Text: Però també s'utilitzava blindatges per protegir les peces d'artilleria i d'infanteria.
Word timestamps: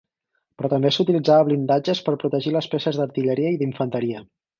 Però 0.59 0.69
també 0.71 0.91
s'utilitzava 0.95 1.45
blindatges 1.49 2.01
per 2.07 2.15
protegir 2.23 2.53
les 2.57 2.69
peces 2.73 2.99
d'artilleria 3.01 3.53
i 3.57 3.61
d'infanteria. 3.61 4.25